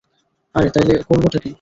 [0.55, 1.49] আরে তাইলে করবোটা কী?